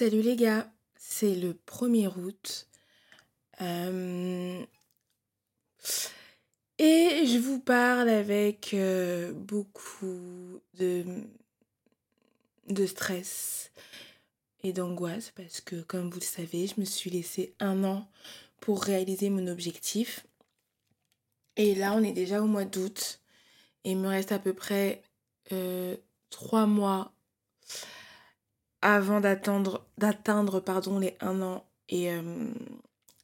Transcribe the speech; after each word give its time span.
Salut 0.00 0.22
les 0.22 0.34
gars, 0.34 0.72
c'est 0.96 1.34
le 1.34 1.52
1er 1.52 2.08
août. 2.08 2.68
Euh, 3.60 4.64
Et 6.78 7.26
je 7.26 7.38
vous 7.38 7.60
parle 7.60 8.08
avec 8.08 8.72
euh, 8.72 9.34
beaucoup 9.34 10.62
de, 10.78 11.04
stress 12.86 13.72
et 14.62 14.72
d'angoisse 14.72 15.32
parce 15.36 15.60
que 15.60 15.82
comme 15.82 16.08
vous 16.08 16.20
le 16.20 16.24
savez, 16.24 16.66
je 16.66 16.80
me 16.80 16.86
suis 16.86 17.10
laissé 17.10 17.52
un 17.60 17.84
an 17.84 18.08
pour 18.60 18.82
réaliser 18.82 19.28
mon 19.28 19.48
objectif. 19.48 20.26
Et 21.56 21.74
là, 21.74 21.92
on 21.92 22.02
est 22.02 22.12
déjà 22.12 22.40
au 22.40 22.46
mois 22.46 22.64
d'août 22.64 23.20
et 23.84 23.90
il 23.90 23.98
me 23.98 24.08
reste 24.08 24.32
à 24.32 24.38
peu 24.38 24.54
près 24.54 25.02
euh, 25.52 25.94
trois 26.30 26.64
mois 26.64 27.12
avant 28.82 29.20
d'atteindre 29.20 29.84
les 31.00 31.16
un 31.20 31.42
an. 31.42 31.64
Et 31.88 32.12
euh, 32.12 32.52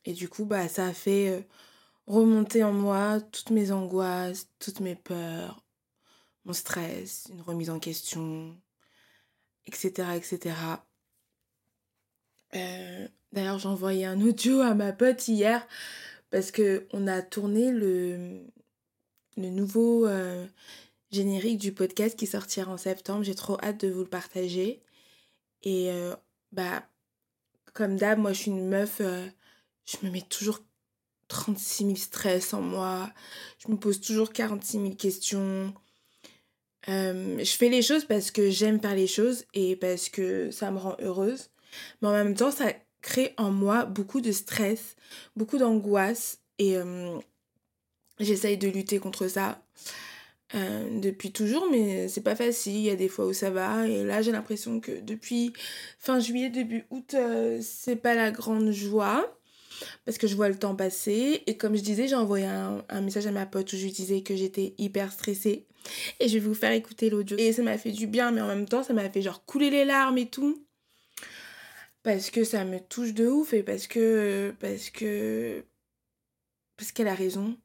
et 0.04 0.12
du 0.12 0.28
coup 0.28 0.44
bah 0.44 0.68
ça 0.68 0.86
a 0.86 0.92
fait 0.92 1.30
euh, 1.30 1.40
remonter 2.06 2.64
en 2.64 2.72
moi 2.72 3.20
toutes 3.32 3.50
mes 3.50 3.72
angoisses 3.72 4.48
toutes 4.58 4.80
mes 4.80 4.96
peurs 4.96 5.64
mon 6.44 6.52
stress 6.52 7.28
une 7.30 7.42
remise 7.42 7.70
en 7.70 7.78
question 7.78 8.56
etc 9.66 10.10
etc 10.16 10.54
Euh, 12.54 13.08
d'ailleurs 13.32 13.58
j'ai 13.58 13.68
envoyé 13.68 14.06
un 14.06 14.20
audio 14.20 14.60
à 14.60 14.74
ma 14.74 14.92
pote 14.92 15.28
hier 15.28 15.66
parce 16.30 16.50
que 16.50 16.86
on 16.92 17.06
a 17.06 17.20
tourné 17.22 17.70
le 17.72 18.44
nouveau 19.36 20.08
générique 21.10 21.58
du 21.58 21.72
podcast 21.72 22.16
qui 22.18 22.26
sortira 22.26 22.72
en 22.72 22.76
septembre. 22.78 23.24
J'ai 23.24 23.34
trop 23.34 23.58
hâte 23.62 23.80
de 23.80 23.90
vous 23.90 24.04
le 24.04 24.08
partager 24.08 24.82
et 25.62 25.90
euh, 25.90 26.14
bah, 26.52 26.84
comme 27.72 27.96
d'hab, 27.96 28.18
moi 28.18 28.32
je 28.32 28.42
suis 28.42 28.50
une 28.50 28.68
meuf, 28.68 29.00
euh, 29.00 29.26
je 29.84 30.06
me 30.06 30.10
mets 30.10 30.22
toujours 30.22 30.60
36 31.28 31.84
000 31.84 31.96
stress 31.96 32.54
en 32.54 32.62
moi. 32.62 33.10
Je 33.58 33.70
me 33.70 33.76
pose 33.76 34.00
toujours 34.00 34.32
46 34.32 34.78
000 34.78 34.94
questions. 34.94 35.74
Euh, 36.88 37.38
je 37.38 37.56
fais 37.56 37.68
les 37.68 37.82
choses 37.82 38.04
parce 38.04 38.30
que 38.30 38.50
j'aime 38.50 38.80
faire 38.80 38.94
les 38.94 39.08
choses 39.08 39.44
et 39.54 39.76
parce 39.76 40.08
que 40.08 40.50
ça 40.50 40.70
me 40.70 40.78
rend 40.78 40.96
heureuse. 41.00 41.50
Mais 42.00 42.08
en 42.08 42.12
même 42.12 42.34
temps, 42.34 42.50
ça 42.52 42.72
crée 43.02 43.34
en 43.36 43.50
moi 43.50 43.84
beaucoup 43.84 44.20
de 44.20 44.32
stress, 44.32 44.96
beaucoup 45.34 45.58
d'angoisse 45.58 46.40
et 46.58 46.76
j'essaye 48.18 48.56
de 48.56 48.68
lutter 48.68 48.98
contre 48.98 49.28
ça. 49.28 49.60
Euh, 50.54 51.00
depuis 51.00 51.32
toujours, 51.32 51.68
mais 51.70 52.08
c'est 52.08 52.22
pas 52.22 52.36
facile. 52.36 52.76
Il 52.76 52.82
y 52.82 52.90
a 52.90 52.96
des 52.96 53.08
fois 53.08 53.26
où 53.26 53.32
ça 53.32 53.50
va. 53.50 53.86
Et 53.88 54.04
là, 54.04 54.22
j'ai 54.22 54.32
l'impression 54.32 54.80
que 54.80 54.92
depuis 55.00 55.52
fin 55.98 56.20
juillet, 56.20 56.50
début 56.50 56.84
août, 56.90 57.14
euh, 57.14 57.58
c'est 57.62 57.96
pas 57.96 58.14
la 58.14 58.30
grande 58.30 58.70
joie. 58.70 59.32
Parce 60.06 60.16
que 60.16 60.26
je 60.26 60.36
vois 60.36 60.48
le 60.48 60.56
temps 60.58 60.74
passer. 60.74 61.42
Et 61.46 61.56
comme 61.56 61.76
je 61.76 61.82
disais, 61.82 62.08
j'ai 62.08 62.14
envoyé 62.14 62.46
un, 62.46 62.84
un, 62.88 63.00
message 63.02 63.26
à 63.26 63.32
ma 63.32 63.44
pote 63.44 63.72
où 63.72 63.76
je 63.76 63.84
lui 63.84 63.92
disais 63.92 64.22
que 64.22 64.34
j'étais 64.36 64.74
hyper 64.78 65.12
stressée. 65.12 65.66
Et 66.20 66.28
je 66.28 66.34
vais 66.34 66.40
vous 66.40 66.54
faire 66.54 66.72
écouter 66.72 67.10
l'audio. 67.10 67.36
Et 67.38 67.52
ça 67.52 67.62
m'a 67.62 67.76
fait 67.76 67.90
du 67.90 68.06
bien, 68.06 68.30
mais 68.30 68.40
en 68.40 68.46
même 68.46 68.66
temps, 68.66 68.82
ça 68.82 68.94
m'a 68.94 69.10
fait 69.10 69.22
genre 69.22 69.44
couler 69.44 69.70
les 69.70 69.84
larmes 69.84 70.18
et 70.18 70.28
tout. 70.28 70.64
Parce 72.02 72.30
que 72.30 72.44
ça 72.44 72.64
me 72.64 72.78
touche 72.78 73.14
de 73.14 73.26
ouf 73.26 73.52
et 73.52 73.62
parce 73.62 73.86
que. 73.86 74.54
Parce 74.60 74.90
que. 74.90 75.64
Parce 76.76 76.92
qu'elle 76.92 77.08
a 77.08 77.14
raison. 77.14 77.58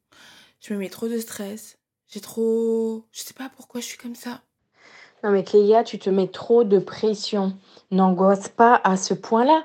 Je 0.59 0.74
me 0.74 0.80
mets 0.80 0.90
trop 0.90 1.08
de 1.08 1.18
stress 1.18 1.81
j'ai 2.12 2.20
trop... 2.20 3.06
Je 3.12 3.22
sais 3.22 3.34
pas 3.34 3.50
pourquoi 3.56 3.81
je 3.81 3.86
suis 3.86 3.98
comme 3.98 4.16
ça. 4.16 4.42
Non 5.23 5.31
mais 5.31 5.44
Cléa, 5.44 5.84
tu 5.84 5.98
te 5.98 6.09
mets 6.09 6.28
trop 6.28 6.64
de 6.64 6.78
pression. 6.78 7.53
N'angoisse 7.90 8.50
pas 8.50 8.81
à 8.84 8.98
ce 8.98 9.14
point-là. 9.14 9.64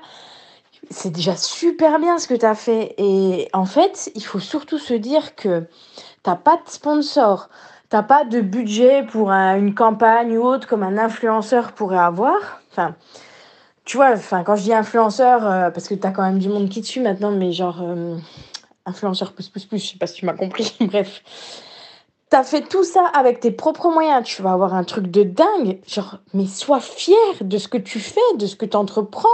C'est 0.89 1.09
déjà 1.09 1.35
super 1.35 1.99
bien 1.99 2.17
ce 2.19 2.27
que 2.27 2.33
tu 2.33 2.45
as 2.45 2.55
fait. 2.55 2.95
Et 2.97 3.49
en 3.51 3.65
fait, 3.65 4.11
il 4.15 4.23
faut 4.23 4.39
surtout 4.39 4.77
se 4.77 4.93
dire 4.93 5.35
que 5.35 5.65
t'as 6.23 6.35
pas 6.35 6.55
de 6.55 6.69
sponsor. 6.69 7.49
T'as 7.89 8.03
pas 8.03 8.23
de 8.23 8.39
budget 8.39 9.05
pour 9.05 9.31
un, 9.31 9.57
une 9.57 9.75
campagne 9.75 10.37
ou 10.37 10.43
autre 10.43 10.67
comme 10.67 10.83
un 10.83 10.97
influenceur 10.97 11.73
pourrait 11.73 11.97
avoir. 11.97 12.61
Enfin, 12.71 12.95
tu 13.83 13.97
vois, 13.97 14.11
enfin, 14.11 14.43
quand 14.43 14.55
je 14.55 14.63
dis 14.63 14.73
influenceur, 14.73 15.45
euh, 15.45 15.69
parce 15.69 15.87
que 15.87 15.95
tu 15.95 16.05
as 16.05 16.11
quand 16.11 16.23
même 16.23 16.39
du 16.39 16.49
monde 16.49 16.69
qui 16.69 16.81
te 16.81 16.87
suit 16.87 16.99
maintenant, 17.01 17.31
mais 17.31 17.51
genre 17.51 17.79
euh, 17.81 18.17
influenceur 18.85 19.33
plus 19.33 19.49
plus 19.49 19.65
plus, 19.65 19.79
je 19.79 19.91
sais 19.91 19.97
pas 19.97 20.07
si 20.07 20.15
tu 20.15 20.25
m'as 20.25 20.33
compris. 20.33 20.75
Bref, 20.81 21.23
T'as 22.29 22.43
fait 22.43 22.61
tout 22.61 22.83
ça 22.83 23.05
avec 23.13 23.39
tes 23.39 23.51
propres 23.51 23.89
moyens. 23.89 24.25
Tu 24.25 24.41
vas 24.41 24.51
avoir 24.51 24.73
un 24.73 24.83
truc 24.83 25.07
de 25.09 25.23
dingue. 25.23 25.79
Genre, 25.87 26.17
mais 26.33 26.45
sois 26.45 26.81
fier 26.81 27.15
de 27.39 27.57
ce 27.57 27.69
que 27.69 27.77
tu 27.77 27.99
fais, 27.99 28.19
de 28.35 28.45
ce 28.45 28.57
que 28.57 28.65
tu 28.65 28.75
entreprends. 28.75 29.29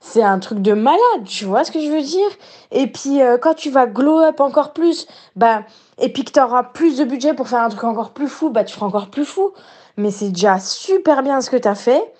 C'est 0.00 0.22
un 0.22 0.38
truc 0.38 0.60
de 0.60 0.72
malade, 0.72 1.24
tu 1.26 1.44
vois 1.44 1.64
ce 1.64 1.70
que 1.70 1.80
je 1.80 1.90
veux 1.90 2.00
dire? 2.00 2.30
Et 2.70 2.86
puis, 2.86 3.20
euh, 3.20 3.36
quand 3.36 3.52
tu 3.54 3.68
vas 3.68 3.86
glow 3.86 4.20
up 4.20 4.40
encore 4.40 4.72
plus, 4.72 5.06
bah, 5.36 5.64
et 5.98 6.10
puis 6.10 6.24
que 6.24 6.32
tu 6.32 6.40
auras 6.40 6.62
plus 6.62 6.96
de 6.96 7.04
budget 7.04 7.34
pour 7.34 7.48
faire 7.48 7.60
un 7.60 7.68
truc 7.68 7.84
encore 7.84 8.12
plus 8.12 8.28
fou, 8.28 8.48
bah, 8.48 8.64
tu 8.64 8.74
feras 8.74 8.86
encore 8.86 9.10
plus 9.10 9.26
fou. 9.26 9.52
Mais 9.98 10.10
c'est 10.10 10.30
déjà 10.30 10.58
super 10.58 11.22
bien 11.22 11.42
ce 11.42 11.50
que 11.50 11.56
tu 11.56 11.68
as 11.68 11.74
fait. 11.74 12.14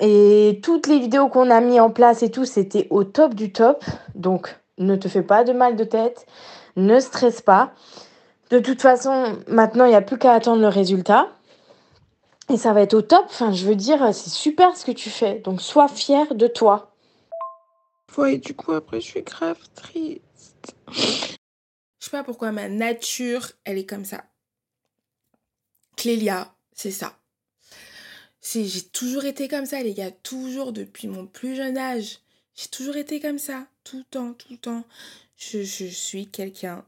Et 0.00 0.60
toutes 0.62 0.88
les 0.88 0.98
vidéos 0.98 1.28
qu'on 1.28 1.48
a 1.50 1.60
mis 1.60 1.80
en 1.80 1.88
place 1.88 2.22
et 2.22 2.30
tout, 2.30 2.44
c'était 2.44 2.86
au 2.90 3.04
top 3.04 3.34
du 3.34 3.52
top. 3.52 3.82
Donc, 4.14 4.54
ne 4.78 4.96
te 4.96 5.08
fais 5.08 5.22
pas 5.22 5.44
de 5.44 5.52
mal 5.52 5.76
de 5.76 5.84
tête. 5.84 6.26
Ne 6.76 7.00
stresse 7.00 7.40
pas. 7.40 7.70
De 8.52 8.58
toute 8.58 8.82
façon, 8.82 9.42
maintenant, 9.48 9.86
il 9.86 9.88
n'y 9.88 9.94
a 9.94 10.02
plus 10.02 10.18
qu'à 10.18 10.34
attendre 10.34 10.60
le 10.60 10.68
résultat. 10.68 11.34
Et 12.50 12.58
ça 12.58 12.74
va 12.74 12.82
être 12.82 12.92
au 12.92 13.00
top. 13.00 13.24
Enfin, 13.24 13.50
je 13.50 13.66
veux 13.66 13.74
dire, 13.74 14.14
c'est 14.14 14.28
super 14.28 14.76
ce 14.76 14.84
que 14.84 14.92
tu 14.92 15.08
fais. 15.08 15.38
Donc, 15.38 15.62
sois 15.62 15.88
fier 15.88 16.34
de 16.34 16.46
toi. 16.46 16.94
Ouais, 18.18 18.36
du 18.36 18.52
coup, 18.52 18.72
après, 18.72 19.00
je 19.00 19.06
suis 19.06 19.22
grave 19.22 19.56
triste. 19.74 20.74
Je 20.92 21.34
sais 21.98 22.10
pas 22.10 22.24
pourquoi 22.24 22.52
ma 22.52 22.68
nature, 22.68 23.52
elle 23.64 23.78
est 23.78 23.86
comme 23.86 24.04
ça. 24.04 24.22
Clélia, 25.96 26.54
c'est 26.74 26.90
ça. 26.90 27.14
C'est, 28.42 28.66
j'ai 28.66 28.82
toujours 28.82 29.24
été 29.24 29.48
comme 29.48 29.64
ça, 29.64 29.82
les 29.82 29.94
gars. 29.94 30.10
Toujours, 30.10 30.74
depuis 30.74 31.08
mon 31.08 31.26
plus 31.26 31.56
jeune 31.56 31.78
âge. 31.78 32.18
J'ai 32.54 32.68
toujours 32.68 32.96
été 32.96 33.18
comme 33.18 33.38
ça. 33.38 33.64
Tout 33.82 33.96
le 33.96 34.04
temps, 34.04 34.34
tout 34.34 34.48
le 34.50 34.58
temps. 34.58 34.84
Je, 35.38 35.62
je 35.62 35.86
suis 35.86 36.26
quelqu'un 36.26 36.84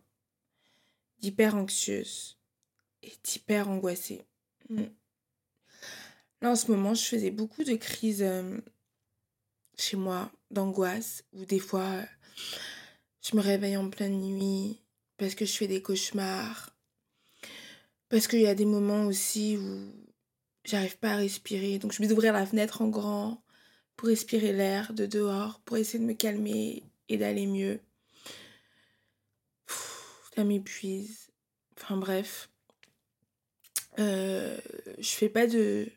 d'hyper 1.25 1.55
anxieuse 1.55 2.37
et 3.03 3.13
d'hyper 3.23 3.71
angoissée. 3.71 4.27
Mm. 4.69 4.83
Là, 6.43 6.51
en 6.51 6.57
ce 6.57 6.71
moment, 6.71 6.93
je 6.93 7.03
faisais 7.03 7.31
beaucoup 7.31 7.65
de 7.65 7.77
crises 7.77 8.23
euh, 8.23 8.59
chez 9.79 9.97
moi, 9.97 10.31
d'angoisse, 10.51 11.25
où 11.33 11.47
des 11.47 11.59
fois, 11.59 12.03
je 13.23 13.35
me 13.37 13.41
réveille 13.41 13.79
en 13.79 13.89
pleine 13.89 14.21
nuit 14.21 14.83
parce 15.17 15.35
que 15.35 15.47
je 15.47 15.53
fais 15.53 15.67
des 15.67 15.81
cauchemars. 15.81 16.77
Parce 18.11 18.27
qu'il 18.29 18.43
y 18.43 18.47
a 18.47 18.55
des 18.55 18.67
moments 18.67 19.07
aussi 19.07 19.57
où 19.57 19.93
j'arrive 20.65 20.99
pas 20.99 21.13
à 21.13 21.17
respirer. 21.17 21.79
Donc, 21.79 21.93
je 21.93 22.03
vais 22.03 22.13
ouvrir 22.13 22.35
la 22.35 22.45
fenêtre 22.45 22.83
en 22.83 22.89
grand 22.89 23.43
pour 23.97 24.09
respirer 24.09 24.53
l'air 24.53 24.93
de 24.93 25.07
dehors, 25.07 25.61
pour 25.61 25.79
essayer 25.79 25.99
de 25.99 26.05
me 26.05 26.13
calmer 26.13 26.83
et 27.09 27.17
d'aller 27.17 27.47
mieux 27.47 27.81
ça 30.35 30.45
m'épuise. 30.45 31.29
Enfin 31.77 31.97
bref. 31.97 32.51
Euh, 33.99 34.59
je 34.99 35.11
fais 35.11 35.29
pas 35.29 35.47
de... 35.47 35.89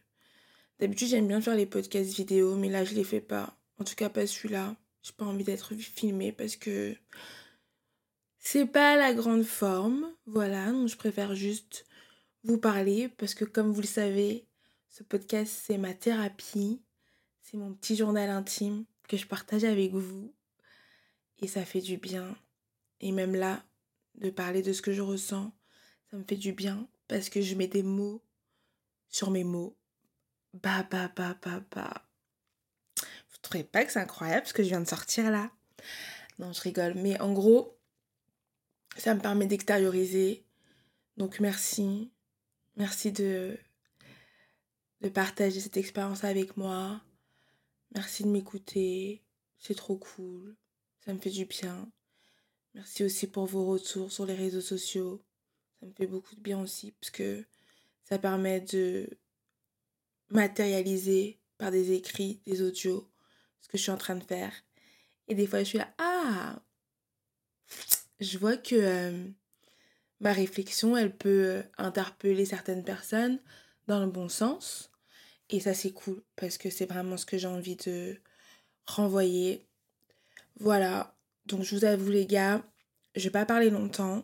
D'habitude 0.79 1.07
j'aime 1.07 1.27
bien 1.27 1.41
faire 1.41 1.55
les 1.55 1.65
podcasts 1.65 2.13
vidéo, 2.13 2.55
mais 2.55 2.69
là 2.69 2.85
je 2.85 2.93
les 2.93 3.03
fais 3.03 3.21
pas. 3.21 3.57
En 3.79 3.83
tout 3.83 3.95
cas 3.95 4.09
pas 4.09 4.27
celui-là. 4.27 4.75
J'ai 5.01 5.13
pas 5.13 5.25
envie 5.25 5.43
d'être 5.43 5.73
filmée 5.75 6.31
parce 6.31 6.55
que 6.55 6.95
c'est 8.39 8.65
pas 8.65 8.95
la 8.95 9.13
grande 9.13 9.43
forme. 9.43 10.13
Voilà, 10.25 10.71
donc 10.71 10.87
je 10.87 10.97
préfère 10.97 11.33
juste 11.33 11.85
vous 12.43 12.57
parler 12.57 13.09
parce 13.09 13.33
que 13.33 13.45
comme 13.45 13.71
vous 13.71 13.81
le 13.81 13.87
savez, 13.87 14.45
ce 14.89 15.03
podcast 15.03 15.61
c'est 15.65 15.77
ma 15.77 15.93
thérapie. 15.93 16.81
C'est 17.41 17.57
mon 17.57 17.73
petit 17.73 17.95
journal 17.95 18.29
intime 18.29 18.83
que 19.07 19.17
je 19.17 19.25
partage 19.25 19.63
avec 19.63 19.94
vous. 19.94 20.33
Et 21.39 21.47
ça 21.47 21.65
fait 21.65 21.81
du 21.81 21.97
bien. 21.97 22.35
Et 23.00 23.12
même 23.12 23.35
là, 23.35 23.63
de 24.17 24.29
parler 24.29 24.61
de 24.61 24.73
ce 24.73 24.81
que 24.81 24.93
je 24.93 25.01
ressens. 25.01 25.51
Ça 26.09 26.17
me 26.17 26.23
fait 26.23 26.35
du 26.35 26.53
bien 26.53 26.87
parce 27.07 27.29
que 27.29 27.41
je 27.41 27.55
mets 27.55 27.67
des 27.67 27.83
mots 27.83 28.23
sur 29.09 29.31
mes 29.31 29.43
mots. 29.43 29.77
Bah, 30.53 30.85
bah, 30.89 31.11
bah, 31.15 31.37
bah, 31.41 31.63
bah. 31.71 32.03
Vous 32.97 33.37
trouvez 33.41 33.63
pas 33.63 33.85
que 33.85 33.91
c'est 33.91 33.99
incroyable 33.99 34.47
ce 34.47 34.53
que 34.53 34.63
je 34.63 34.69
viens 34.69 34.81
de 34.81 34.87
sortir 34.87 35.29
là? 35.31 35.51
Non, 36.39 36.53
je 36.53 36.61
rigole. 36.61 36.93
Mais 36.95 37.19
en 37.19 37.33
gros, 37.33 37.77
ça 38.97 39.13
me 39.13 39.19
permet 39.19 39.45
d'extérioriser. 39.45 40.45
Donc 41.17 41.39
merci. 41.39 42.11
Merci 42.75 43.11
de, 43.11 43.57
de 45.01 45.09
partager 45.09 45.59
cette 45.59 45.77
expérience 45.77 46.23
avec 46.23 46.57
moi. 46.57 47.01
Merci 47.93 48.23
de 48.23 48.29
m'écouter. 48.29 49.23
C'est 49.59 49.75
trop 49.75 49.97
cool. 49.97 50.55
Ça 51.05 51.13
me 51.13 51.19
fait 51.19 51.29
du 51.29 51.45
bien. 51.45 51.89
Merci 52.77 53.03
aussi 53.03 53.25
pour 53.25 53.47
vos 53.47 53.65
retours 53.65 54.12
sur 54.12 54.27
les 54.27 54.35
réseaux 54.35 54.62
sociaux. 54.62 55.19
Ça 55.79 55.88
me 55.88 55.94
fait 55.94 56.06
beaucoup 56.06 56.35
de 56.35 56.41
bien 56.41 56.62
aussi 56.62 56.91
parce 56.91 57.09
que 57.09 57.44
ça 58.03 58.19
permet 58.19 58.62
de 58.62 59.09
matérialiser 60.29 61.39
par 61.57 61.71
des 61.71 61.94
écrits, 61.94 62.39
des 62.45 62.62
audios, 62.62 63.09
ce 63.62 63.68
que 63.68 63.79
je 63.79 63.81
suis 63.81 63.91
en 63.91 63.97
train 63.97 64.15
de 64.15 64.24
faire. 64.24 64.53
Et 65.27 65.33
des 65.33 65.47
fois, 65.47 65.63
je 65.63 65.69
suis 65.69 65.77
là, 65.79 65.91
ah, 65.97 66.62
je 68.19 68.38
vois 68.38 68.57
que 68.57 68.75
euh, 68.75 69.27
ma 70.19 70.31
réflexion, 70.31 70.95
elle 70.95 71.18
peut 71.18 71.63
interpeller 71.79 72.45
certaines 72.45 72.83
personnes 72.83 73.39
dans 73.88 74.01
le 74.01 74.12
bon 74.12 74.29
sens. 74.29 74.91
Et 75.50 75.59
ça, 75.62 75.74
c'est 75.74 75.94
cool 75.94 76.21
parce 76.35 76.59
que 76.59 76.69
c'est 76.69 76.85
vraiment 76.85 77.18
ce 77.18 77.25
que 77.25 77.39
j'ai 77.39 77.47
envie 77.47 77.75
de 77.77 78.21
renvoyer. 78.85 79.65
Voilà. 80.59 81.16
Donc, 81.47 81.63
je 81.63 81.75
vous 81.75 81.85
avoue, 81.85 82.11
les 82.11 82.25
gars, 82.25 82.63
je 83.15 83.23
vais 83.23 83.31
pas 83.31 83.45
parler 83.45 83.69
longtemps. 83.69 84.23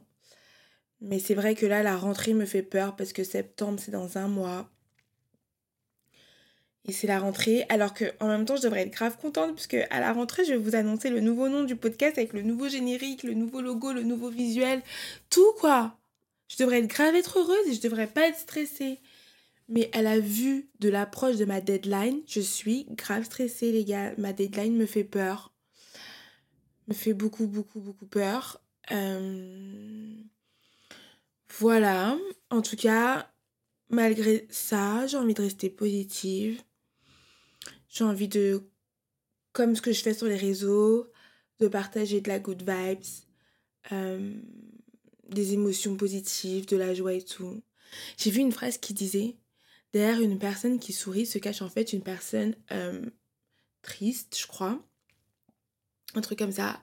Mais 1.01 1.19
c'est 1.19 1.35
vrai 1.35 1.55
que 1.55 1.65
là, 1.65 1.83
la 1.83 1.97
rentrée 1.97 2.33
me 2.33 2.45
fait 2.45 2.63
peur 2.63 2.95
parce 2.95 3.13
que 3.13 3.23
septembre, 3.23 3.79
c'est 3.79 3.91
dans 3.91 4.17
un 4.17 4.27
mois. 4.27 4.69
Et 6.85 6.91
c'est 6.91 7.07
la 7.07 7.19
rentrée, 7.19 7.65
alors 7.69 7.93
que 7.93 8.05
en 8.19 8.27
même 8.27 8.45
temps, 8.45 8.57
je 8.57 8.63
devrais 8.63 8.81
être 8.81 8.93
grave 8.93 9.17
contente 9.17 9.55
puisque 9.55 9.77
à 9.89 9.99
la 10.01 10.11
rentrée, 10.11 10.43
je 10.43 10.51
vais 10.51 10.57
vous 10.57 10.75
annoncer 10.75 11.09
le 11.09 11.21
nouveau 11.21 11.47
nom 11.47 11.63
du 11.63 11.77
podcast 11.77 12.17
avec 12.17 12.33
le 12.33 12.41
nouveau 12.41 12.67
générique, 12.67 13.23
le 13.23 13.33
nouveau 13.33 13.61
logo, 13.61 13.93
le 13.93 14.03
nouveau 14.03 14.29
visuel, 14.29 14.81
tout 15.29 15.53
quoi. 15.59 15.97
Je 16.49 16.57
devrais 16.57 16.79
être 16.79 16.87
grave 16.87 17.15
être 17.15 17.39
heureuse 17.39 17.67
et 17.69 17.73
je 17.73 17.81
devrais 17.81 18.07
pas 18.07 18.27
être 18.27 18.37
stressée. 18.37 18.99
Mais 19.69 19.89
à 19.93 20.01
la 20.01 20.19
vue 20.19 20.67
de 20.79 20.89
l'approche 20.89 21.37
de 21.37 21.45
ma 21.45 21.61
deadline, 21.61 22.21
je 22.27 22.41
suis 22.41 22.85
grave 22.91 23.23
stressée, 23.23 23.71
les 23.71 23.85
gars. 23.85 24.13
Ma 24.17 24.33
deadline 24.33 24.75
me 24.75 24.85
fait 24.85 25.05
peur. 25.05 25.52
Me 26.87 26.93
fait 26.93 27.13
beaucoup, 27.13 27.47
beaucoup, 27.47 27.79
beaucoup 27.79 28.05
peur. 28.05 28.61
Euh, 28.91 30.15
voilà. 31.59 32.17
En 32.49 32.61
tout 32.61 32.75
cas, 32.75 33.31
malgré 33.89 34.47
ça, 34.49 35.07
j'ai 35.07 35.17
envie 35.17 35.33
de 35.33 35.41
rester 35.41 35.69
positive. 35.69 36.61
J'ai 37.87 38.03
envie 38.03 38.27
de, 38.27 38.63
comme 39.51 39.75
ce 39.75 39.81
que 39.81 39.91
je 39.91 40.01
fais 40.01 40.13
sur 40.13 40.27
les 40.27 40.35
réseaux, 40.35 41.11
de 41.59 41.67
partager 41.67 42.21
de 42.21 42.27
la 42.27 42.39
good 42.39 42.63
vibes, 42.67 43.05
euh, 43.91 44.33
des 45.29 45.53
émotions 45.53 45.95
positives, 45.95 46.65
de 46.65 46.77
la 46.77 46.93
joie 46.93 47.13
et 47.13 47.21
tout. 47.21 47.61
J'ai 48.17 48.31
vu 48.31 48.39
une 48.39 48.51
phrase 48.51 48.77
qui 48.77 48.93
disait 48.93 49.37
derrière 49.93 50.21
une 50.21 50.39
personne 50.39 50.79
qui 50.79 50.91
sourit 50.91 51.25
se 51.25 51.37
cache 51.37 51.61
en 51.61 51.69
fait 51.69 51.93
une 51.93 52.01
personne 52.01 52.55
euh, 52.71 53.05
triste, 53.83 54.37
je 54.39 54.47
crois. 54.47 54.83
Un 56.15 56.21
truc 56.21 56.39
comme 56.39 56.51
ça. 56.51 56.79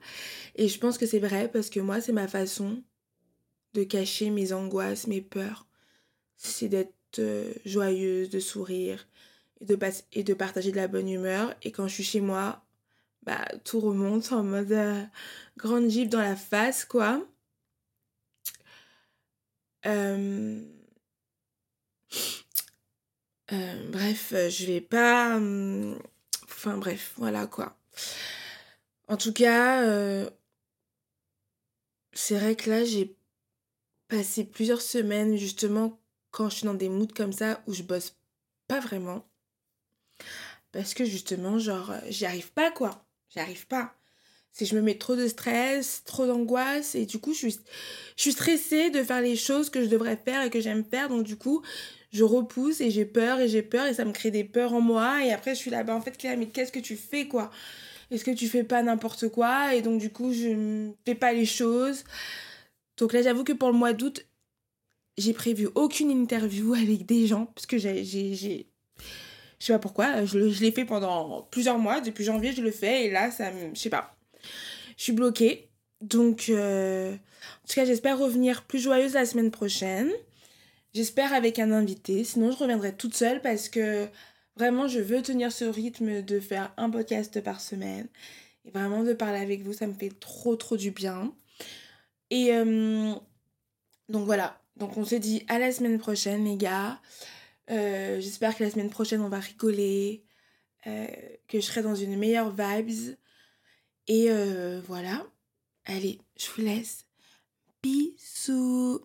Et 0.56 0.68
je 0.68 0.78
pense 0.78 0.98
que 0.98 1.06
c'est 1.06 1.18
vrai 1.18 1.50
parce 1.50 1.70
que 1.70 1.80
moi, 1.80 2.00
c'est 2.00 2.12
ma 2.12 2.28
façon 2.28 2.82
de 3.74 3.84
cacher 3.84 4.30
mes 4.30 4.52
angoisses, 4.52 5.06
mes 5.06 5.20
peurs. 5.20 5.66
C'est 6.36 6.68
d'être 6.68 7.18
euh, 7.18 7.52
joyeuse, 7.64 8.30
de 8.30 8.40
sourire 8.40 9.06
et 9.60 9.66
de, 9.66 9.78
et 10.12 10.24
de 10.24 10.34
partager 10.34 10.72
de 10.72 10.76
la 10.76 10.88
bonne 10.88 11.08
humeur. 11.08 11.54
Et 11.62 11.70
quand 11.72 11.86
je 11.88 11.94
suis 11.94 12.04
chez 12.04 12.20
moi, 12.20 12.64
bah, 13.22 13.46
tout 13.64 13.80
remonte 13.80 14.32
en 14.32 14.42
mode 14.42 14.72
euh, 14.72 15.02
grande 15.56 15.88
gifle 15.90 16.08
dans 16.10 16.20
la 16.20 16.36
face, 16.36 16.84
quoi. 16.84 17.24
Euh, 19.86 20.60
bref, 23.90 24.32
je 24.48 24.66
vais 24.66 24.80
pas... 24.80 25.36
Hum, 25.36 25.98
enfin 26.44 26.76
bref, 26.78 27.14
voilà 27.16 27.46
quoi. 27.46 27.76
En 29.10 29.16
tout 29.16 29.32
cas, 29.32 29.82
c'est 32.12 32.38
vrai 32.38 32.56
que 32.56 32.70
là, 32.70 32.84
j'ai 32.84 33.16
passé 34.08 34.44
plusieurs 34.44 34.82
semaines 34.82 35.36
justement 35.36 36.00
quand 36.30 36.48
je 36.48 36.56
suis 36.56 36.66
dans 36.66 36.74
des 36.74 36.88
moods 36.88 37.08
comme 37.14 37.32
ça 37.32 37.62
où 37.66 37.72
je 37.72 37.82
bosse 37.82 38.16
pas 38.68 38.80
vraiment. 38.80 39.26
Parce 40.72 40.94
que 40.94 41.04
justement, 41.04 41.58
genre, 41.58 41.90
euh, 41.90 41.98
j'y 42.08 42.26
arrive 42.26 42.52
pas 42.52 42.70
quoi. 42.70 43.04
J'y 43.30 43.40
arrive 43.40 43.66
pas. 43.66 43.94
Si 44.52 44.66
je 44.66 44.74
me 44.74 44.80
mets 44.80 44.98
trop 44.98 45.16
de 45.16 45.26
stress, 45.28 46.02
trop 46.04 46.26
d'angoisse, 46.26 46.94
et 46.94 47.06
du 47.06 47.18
coup, 47.18 47.32
je 47.32 47.48
suis, 48.16 48.32
stressée 48.32 48.90
de 48.90 49.02
faire 49.02 49.20
les 49.20 49.36
choses 49.36 49.70
que 49.70 49.82
je 49.82 49.88
devrais 49.88 50.16
faire 50.16 50.42
et 50.42 50.50
que 50.50 50.60
j'aime 50.60 50.84
faire. 50.84 51.08
Donc, 51.08 51.24
du 51.24 51.36
coup, 51.36 51.62
je 52.12 52.24
repousse 52.24 52.80
et 52.80 52.90
j'ai 52.90 53.04
peur 53.04 53.38
et 53.40 53.48
j'ai 53.48 53.62
peur 53.62 53.86
et 53.86 53.94
ça 53.94 54.04
me 54.04 54.12
crée 54.12 54.30
des 54.32 54.44
peurs 54.44 54.72
en 54.72 54.80
moi. 54.80 55.24
Et 55.24 55.32
après, 55.32 55.54
je 55.54 55.60
suis 55.60 55.70
là, 55.70 55.84
bas 55.84 55.94
en 55.94 56.00
fait, 56.00 56.16
Claire, 56.16 56.36
mais 56.36 56.48
qu'est-ce 56.48 56.72
que 56.72 56.80
tu 56.80 56.96
fais 56.96 57.28
quoi? 57.28 57.50
Est-ce 58.10 58.24
que 58.24 58.30
tu 58.30 58.48
fais 58.48 58.64
pas 58.64 58.82
n'importe 58.82 59.28
quoi 59.28 59.74
Et 59.74 59.82
donc, 59.82 60.00
du 60.00 60.10
coup, 60.10 60.32
je 60.32 60.48
ne 60.48 60.92
fais 61.04 61.14
pas 61.14 61.32
les 61.32 61.46
choses? 61.46 62.04
Donc 62.96 63.12
là, 63.12 63.22
j'avoue 63.22 63.44
que 63.44 63.52
pour 63.52 63.70
le 63.70 63.78
mois 63.78 63.92
d'août, 63.92 64.26
j'ai 65.16 65.32
prévu 65.32 65.68
aucune 65.74 66.10
interview 66.10 66.74
avec 66.74 67.06
des 67.06 67.26
gens, 67.26 67.46
parce 67.46 67.66
que 67.66 67.78
j'ai... 67.78 68.04
Je 68.04 69.66
sais 69.66 69.72
pas 69.74 69.78
pourquoi, 69.78 70.24
je, 70.24 70.38
l'ai 70.38 70.72
fait 70.72 70.86
pendant 70.86 71.42
plusieurs 71.50 71.78
mois, 71.78 72.00
depuis 72.00 72.24
janvier 72.24 72.52
je 72.52 72.62
le 72.62 72.70
fais, 72.70 73.04
et 73.04 73.10
là, 73.10 73.30
ça 73.30 73.50
me... 73.50 73.74
Je 73.74 73.80
sais 73.80 73.90
pas. 73.90 74.16
Je 74.96 75.02
suis 75.04 75.12
bloquée. 75.12 75.68
Donc, 76.00 76.46
euh, 76.48 77.12
en 77.12 77.68
tout 77.68 77.74
cas, 77.74 77.84
j'espère 77.84 78.18
revenir 78.18 78.64
plus 78.64 78.78
joyeuse 78.78 79.12
la 79.12 79.26
semaine 79.26 79.50
prochaine. 79.50 80.10
J'espère 80.94 81.32
avec 81.34 81.58
un 81.58 81.70
invité, 81.70 82.24
sinon 82.24 82.50
je 82.50 82.56
reviendrai 82.56 82.92
toute 82.94 83.14
seule 83.14 83.40
parce 83.42 83.68
que 83.68 84.08
vraiment, 84.60 84.88
je 84.88 85.00
veux 85.00 85.22
tenir 85.22 85.50
ce 85.50 85.64
rythme 85.64 86.20
de 86.20 86.38
faire 86.38 86.74
un 86.76 86.90
podcast 86.90 87.40
par 87.40 87.62
semaine. 87.62 88.08
Et 88.66 88.70
vraiment 88.70 89.02
de 89.02 89.14
parler 89.14 89.38
avec 89.38 89.62
vous, 89.62 89.72
ça 89.72 89.86
me 89.86 89.94
fait 89.94 90.12
trop, 90.20 90.54
trop 90.54 90.76
du 90.76 90.90
bien. 90.90 91.32
Et 92.28 92.52
euh, 92.52 93.14
donc 94.10 94.26
voilà, 94.26 94.60
donc 94.76 94.98
on 94.98 95.04
s'est 95.04 95.18
dit 95.18 95.44
à 95.48 95.58
la 95.58 95.72
semaine 95.72 95.98
prochaine 95.98 96.44
les 96.44 96.56
gars. 96.56 97.00
Euh, 97.70 98.20
j'espère 98.20 98.54
que 98.54 98.62
la 98.62 98.70
semaine 98.70 98.90
prochaine 98.90 99.22
on 99.22 99.30
va 99.30 99.40
rigoler, 99.40 100.24
euh, 100.86 101.06
que 101.48 101.58
je 101.58 101.64
serai 101.64 101.82
dans 101.82 101.94
une 101.94 102.18
meilleure 102.18 102.50
vibes. 102.50 103.16
Et 104.08 104.28
voilà. 104.86 105.26
Allez, 105.86 106.18
je 106.36 106.50
vous 106.50 106.62
laisse. 106.62 107.06
Bisous. 107.82 109.00